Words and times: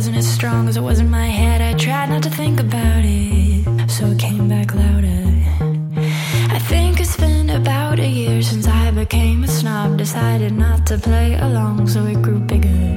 wasn't 0.00 0.16
as 0.16 0.26
strong 0.26 0.66
as 0.66 0.78
it 0.78 0.80
was 0.80 0.98
in 0.98 1.10
my 1.10 1.26
head. 1.26 1.60
I 1.60 1.74
tried 1.74 2.08
not 2.08 2.22
to 2.22 2.30
think 2.30 2.58
about 2.58 3.04
it, 3.04 3.90
so 3.90 4.06
it 4.06 4.18
came 4.18 4.48
back 4.48 4.74
louder. 4.74 5.22
I 6.56 6.58
think 6.58 7.00
it's 7.00 7.18
been 7.18 7.50
about 7.50 7.98
a 7.98 8.08
year 8.08 8.40
since 8.40 8.66
I 8.66 8.92
became 8.92 9.44
a 9.44 9.46
snob. 9.46 9.98
Decided 9.98 10.52
not 10.52 10.86
to 10.86 10.96
play 10.96 11.34
along, 11.34 11.86
so 11.88 12.06
it 12.06 12.22
grew 12.22 12.38
bigger. 12.38 12.89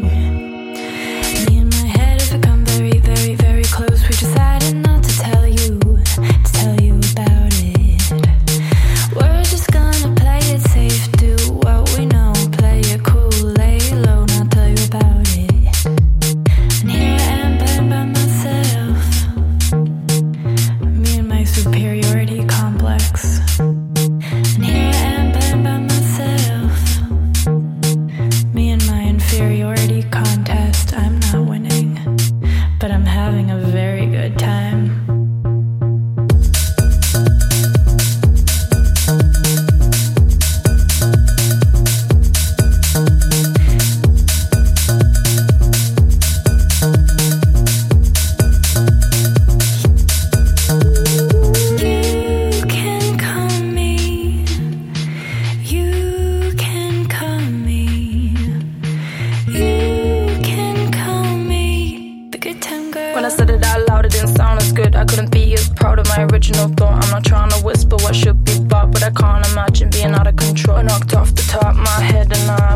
When 63.24 63.32
I 63.32 63.36
said 63.38 63.50
it 63.52 63.64
out 63.64 63.88
loud, 63.88 64.06
it 64.06 64.12
didn't 64.12 64.36
sound 64.36 64.62
as 64.62 64.74
good. 64.74 64.98
I 64.98 65.06
couldn't 65.06 65.32
be 65.32 65.54
as 65.54 65.70
proud 65.70 65.98
of 65.98 66.06
my 66.10 66.26
original 66.26 66.68
thought. 66.68 67.02
I'm 67.06 67.10
not 67.10 67.24
trying 67.24 67.52
to 67.52 67.64
whisper 67.64 67.96
what 67.96 68.14
should 68.14 68.44
be 68.44 68.60
bought, 68.60 68.92
but 68.92 69.02
I 69.02 69.12
can't 69.12 69.48
imagine 69.50 69.90
being 69.92 70.14
out 70.14 70.28
of 70.28 70.36
control. 70.36 70.84
Knocked 70.84 71.14
off 71.14 71.34
the 71.34 71.42
top, 71.44 71.68
of 71.68 71.78
my 71.78 72.02
head 72.02 72.34
and 72.38 72.52
I, 72.52 72.76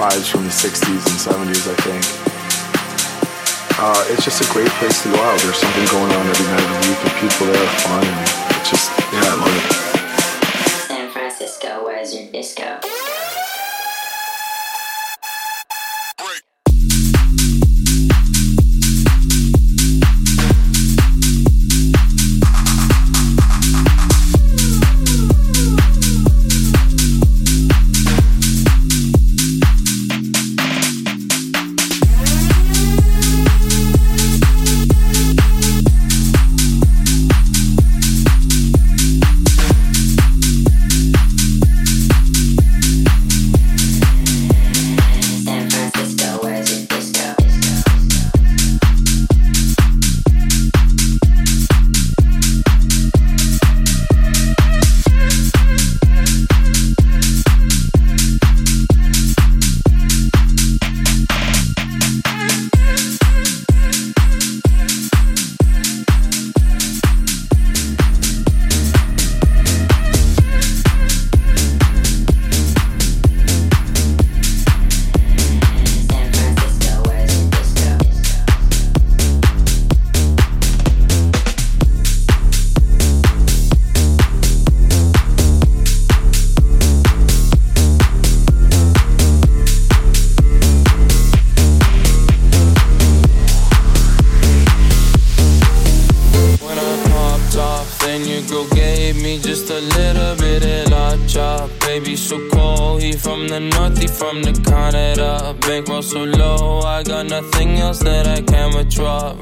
Vibes 0.00 0.30
from 0.30 0.44
the 0.44 0.48
60s 0.48 1.04
and 1.12 1.20
70s, 1.20 1.68
I 1.68 1.76
think. 1.84 2.00
Uh, 3.76 4.02
it's 4.08 4.24
just 4.24 4.40
a 4.40 4.50
great 4.50 4.72
place 4.80 5.02
to 5.02 5.10
go 5.10 5.16
out. 5.20 5.38
There's 5.40 5.56
something 5.56 5.84
going 5.92 6.10
on 6.10 6.26
every 6.26 6.46
night 6.48 6.64
of 6.64 6.72
the 6.72 6.88
week, 6.88 7.00
and 7.04 7.12
people 7.20 7.46
there 7.52 7.62
are 7.62 7.76
fun. 7.84 8.04
And 8.08 8.56
it's 8.56 8.70
just, 8.70 8.88
yeah, 9.12 9.28
I 9.28 9.36
love 9.36 9.52
it. 9.60 10.88
San 10.88 11.10
Francisco, 11.10 11.84
where's 11.84 12.14
your 12.14 12.32
disco? 12.32 12.80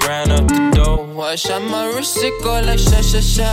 ran 0.08 0.30
out 0.30 0.48
the 0.48 0.70
door. 0.74 1.24
I 1.24 1.34
shot 1.36 1.62
my 1.62 1.86
wrist, 1.92 2.16
it 2.18 2.32
go 2.42 2.52
like 2.60 2.78
sha 2.78 3.00
sha 3.02 3.20
sha, 3.20 3.50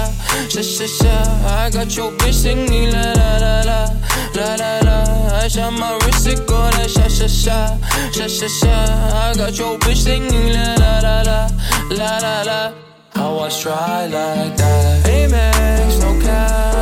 sha 0.48 0.62
sha 0.62 0.88
sha. 0.88 1.16
I 1.64 1.70
got 1.70 1.96
your 1.96 2.12
bitch 2.14 2.34
singing 2.34 2.92
la 2.94 3.12
la 3.20 3.32
la 3.44 3.56
la, 3.70 3.80
la 4.38 4.56
la 4.62 4.72
la. 4.88 4.98
I 5.44 5.48
shot 5.48 5.74
my 5.74 5.98
wrist, 6.02 6.28
it 6.28 6.48
go 6.48 6.60
like 6.78 6.90
sha 6.90 7.08
sha 7.08 7.28
sha, 7.28 7.58
sha 8.12 8.28
sha 8.28 8.48
sha. 8.48 8.76
I 9.24 9.34
got 9.36 9.58
your 9.60 9.78
bitch 9.80 10.04
singing 10.08 10.54
la 10.54 10.76
la 10.84 10.94
la 11.06 11.16
la, 11.30 11.40
la 12.00 12.12
la 12.26 12.36
la. 12.50 12.74
How 13.14 13.40
I 13.40 13.50
try 13.50 14.06
like 14.08 14.56
that? 14.58 15.06
Amex, 15.06 16.00
no 16.02 16.12
cap. 16.22 16.75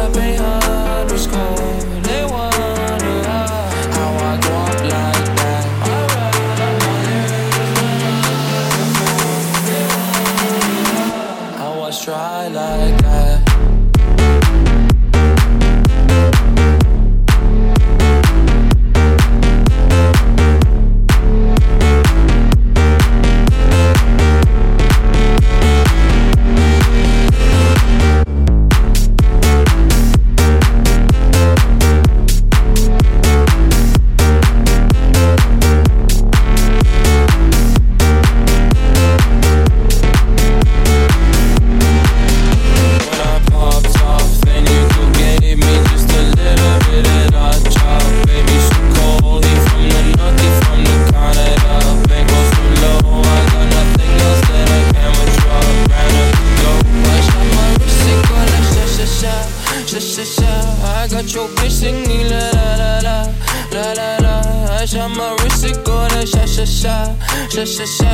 cash, 64.85 64.95
I'm 64.95 65.19
a 65.19 65.35
risk 65.43 65.65
it, 65.65 65.85
go 65.85 66.07
to 66.09 66.25
sha 66.25 66.45
sha 66.45 66.65
sha, 66.65 67.15
sha 67.49 67.65
sha 67.65 67.85
sha. 67.85 68.13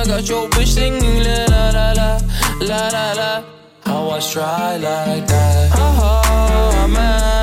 I 0.00 0.04
got 0.06 0.28
your 0.28 0.48
bitch 0.50 0.68
singing 0.68 1.22
la 1.24 1.44
la 1.46 1.92
la, 1.92 2.20
la 2.60 2.88
la 2.88 3.12
la. 3.12 3.44
How 3.84 4.10
I 4.10 4.20
try 4.20 4.76
like 4.76 5.26
that? 5.26 5.70
Oh, 5.74 6.88
man. 6.88 7.35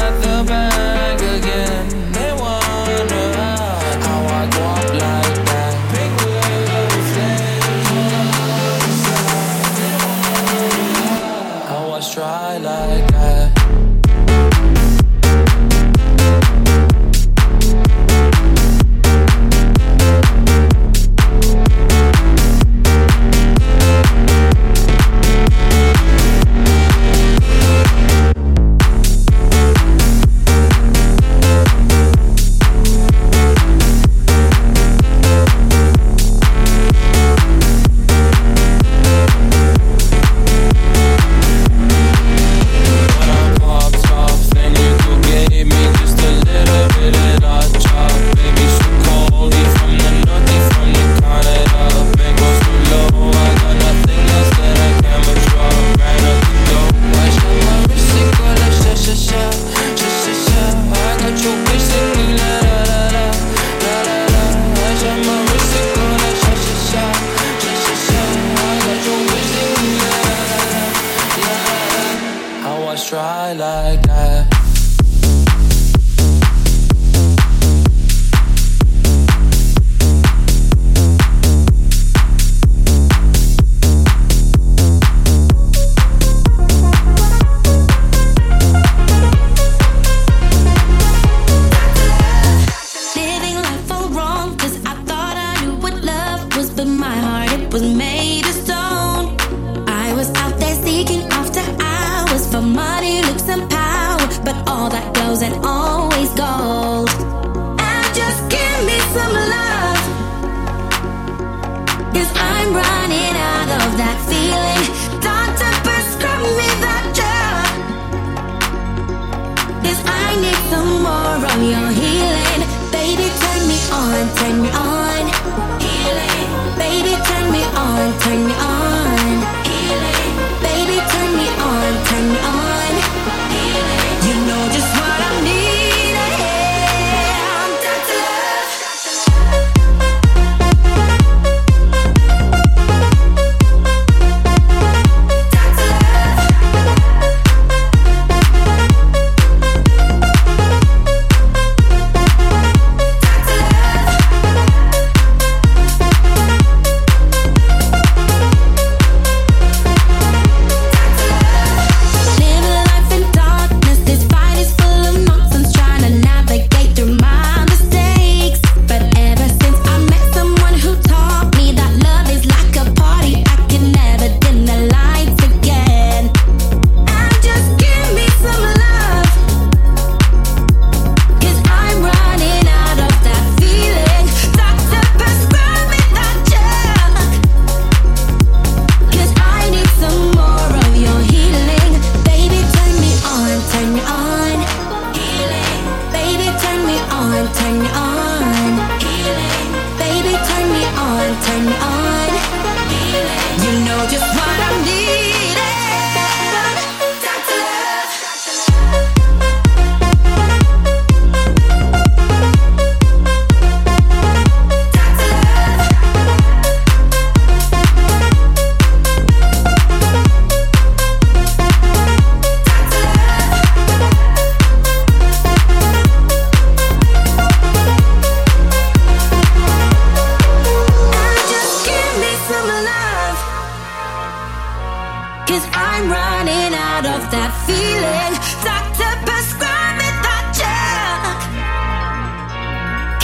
Try 73.06 73.52
like 73.52 74.02
that. 74.04 74.73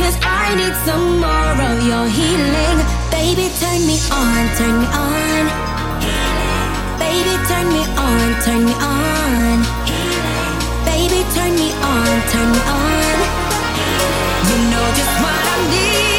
Cause 0.10 0.18
I 0.24 0.56
need 0.56 0.74
some 0.90 1.20
more 1.22 1.54
of 1.70 1.86
your 1.86 2.08
healing. 2.10 2.80
Baby, 3.14 3.46
turn 3.62 3.86
me 3.86 4.02
on, 4.10 4.42
turn 4.58 4.80
me 4.82 4.88
on. 4.90 5.46
Baby, 6.98 7.38
turn 7.46 7.68
me 7.70 7.84
on, 7.94 8.28
turn 8.42 8.66
me 8.66 8.74
on. 8.74 9.62
Baby, 10.84 11.22
turn 11.36 11.54
me 11.54 11.70
on, 11.94 12.22
turn 12.32 12.50
me 12.50 12.62
on. 12.74 13.18
You 14.50 14.58
know 14.72 14.86
just 14.98 15.16
what 15.22 15.38
I 15.46 15.70
need. 15.70 16.19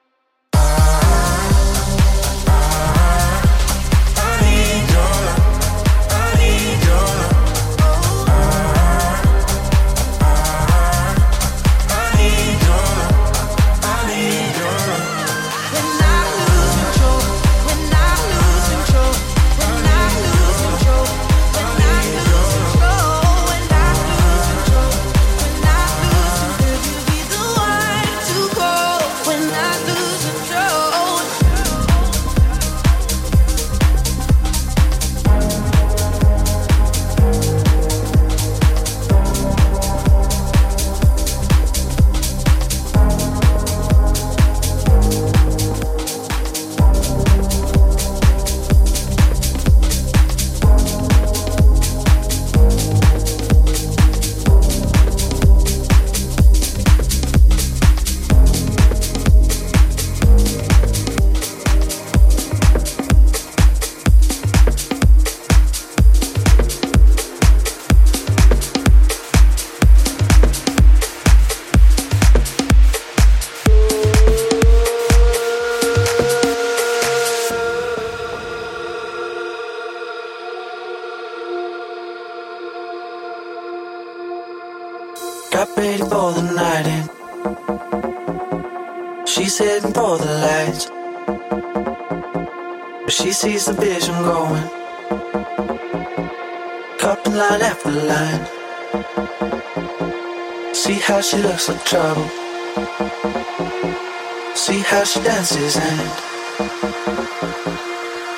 dances 105.41 105.75
and 105.75 105.99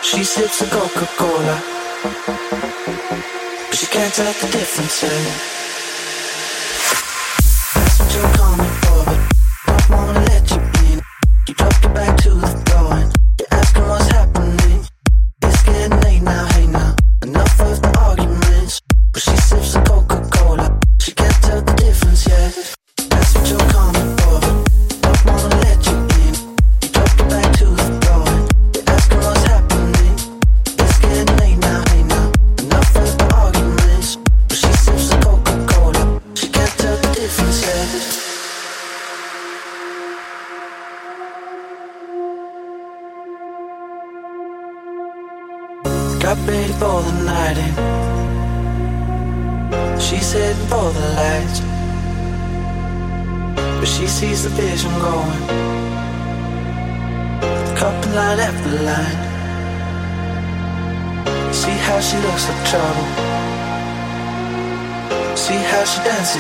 she 0.02 0.24
sips 0.24 0.62
a 0.62 0.68
Coca 0.68 1.06
Cola. 1.18 1.62
But 3.70 3.78
she 3.78 3.88
can't 3.88 4.14
tell 4.14 4.32
the 4.32 4.48
difference. 4.52 5.04
Eh? 5.04 5.63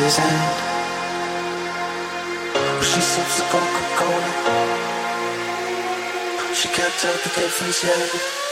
his 0.03 0.17
hand. 0.17 0.55
But 2.53 2.83
she 2.83 2.99
sips 2.99 3.37
the 3.39 3.45
Coca-Cola. 3.51 4.31
She 6.53 6.67
can't 6.67 6.93
tell 6.99 7.13
the 7.23 7.29
difference 7.39 7.83
yet. 7.83 8.42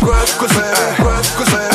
così, 0.00 0.36
così, 0.38 1.32
così 1.36 1.69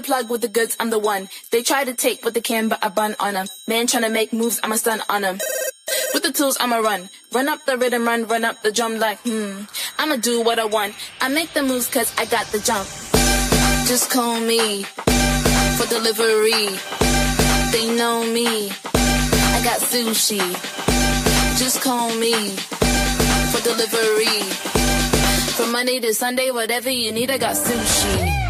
the 0.00 0.06
plug 0.06 0.30
with 0.30 0.40
the 0.40 0.48
goods, 0.48 0.76
I'm 0.80 0.90
the 0.90 0.98
one. 0.98 1.28
They 1.50 1.62
try 1.62 1.84
to 1.84 1.94
take 1.94 2.24
what 2.24 2.34
they 2.34 2.40
can, 2.40 2.68
but 2.68 2.82
I 2.82 2.88
bun 2.88 3.16
on 3.20 3.34
them. 3.34 3.46
Man 3.68 3.86
trying 3.86 4.04
to 4.04 4.08
make 4.08 4.32
moves, 4.32 4.60
I'm 4.62 4.72
a 4.72 4.78
stun 4.78 5.02
on 5.08 5.22
them. 5.22 5.38
With 6.14 6.22
the 6.22 6.32
tools, 6.32 6.56
I'ma 6.60 6.76
run. 6.76 7.10
Run 7.32 7.48
up 7.48 7.64
the 7.66 7.76
rhythm, 7.76 8.06
run, 8.06 8.26
run 8.26 8.44
up 8.44 8.62
the 8.62 8.72
drum 8.72 8.98
like, 8.98 9.18
hmm. 9.20 9.62
I'ma 9.98 10.16
do 10.16 10.42
what 10.42 10.58
I 10.58 10.64
want. 10.64 10.94
I 11.20 11.28
make 11.28 11.52
the 11.52 11.62
moves 11.62 11.88
cause 11.88 12.12
I 12.16 12.24
got 12.26 12.46
the 12.46 12.60
jump. 12.60 12.88
Just 13.86 14.10
call 14.10 14.40
me 14.40 14.84
for 15.76 15.86
delivery. 15.88 16.68
They 17.72 17.94
know 17.96 18.24
me. 18.32 18.70
I 18.70 19.60
got 19.64 19.80
sushi. 19.80 20.40
Just 21.58 21.82
call 21.82 22.14
me 22.14 22.34
for 23.50 23.60
delivery. 23.62 24.40
From 25.56 25.72
Monday 25.72 26.00
to 26.00 26.14
Sunday, 26.14 26.50
whatever 26.50 26.90
you 26.90 27.12
need, 27.12 27.30
I 27.30 27.38
got 27.38 27.56
sushi. 27.56 28.49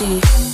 what? 0.00 0.53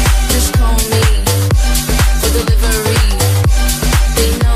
Just 0.31 0.53
call 0.53 0.77
me 0.93 1.03
for 2.19 2.29
delivery. 2.31 3.03
They 4.15 4.31
know 4.39 4.50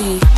Sushi. 0.00 0.29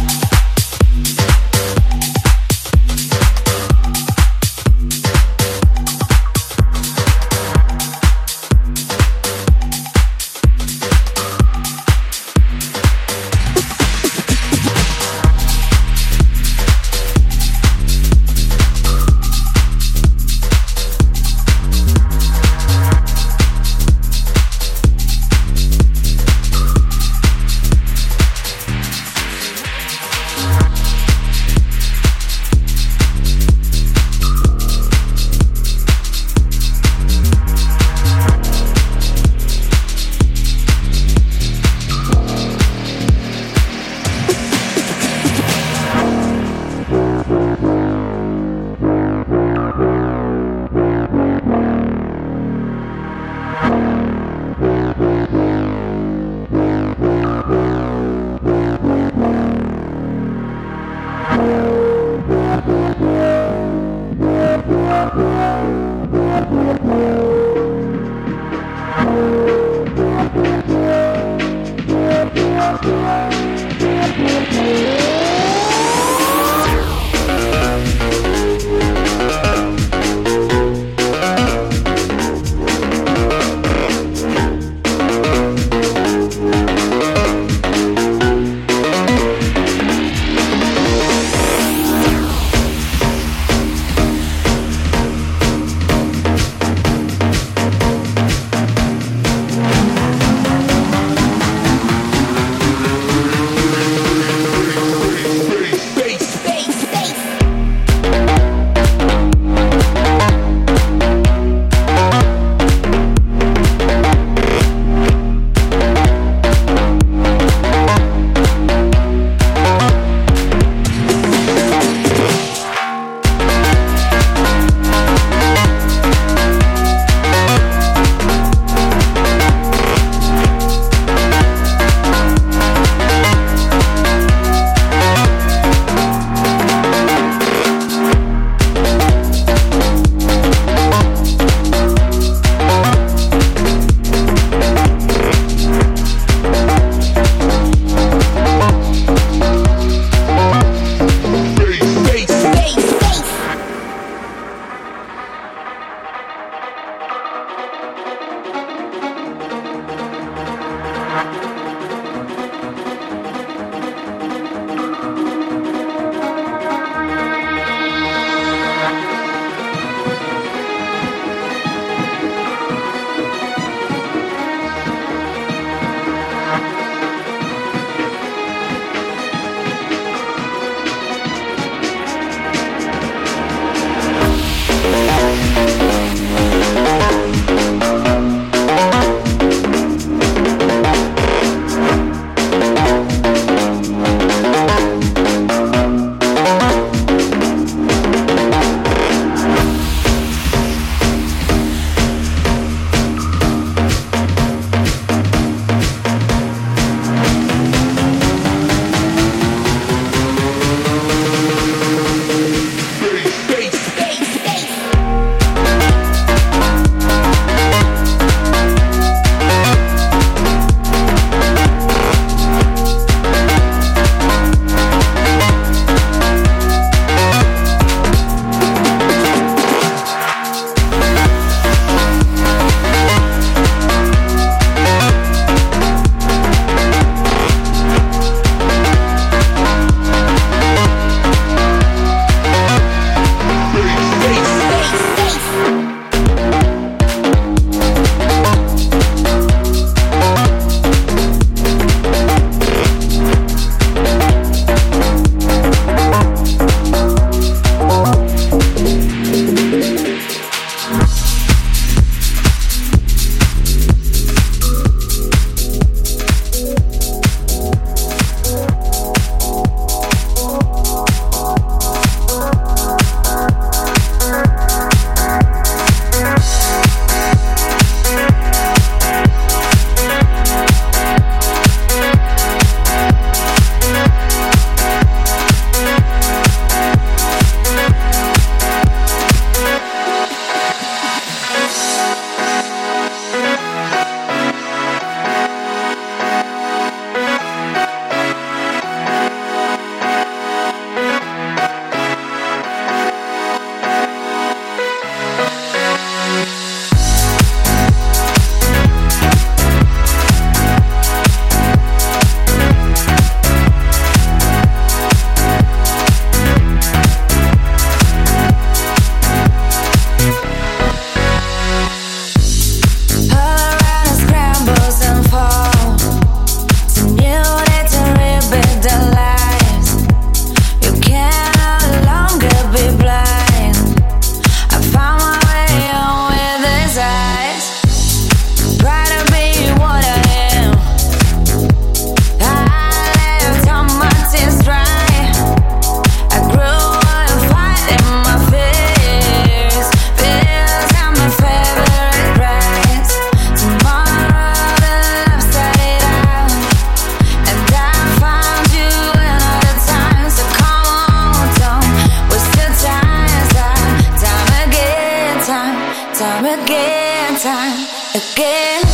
Is 368.53 368.92